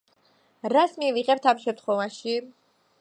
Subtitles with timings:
[0.75, 2.37] რას მივიღებთ ამ შემთხვევაში?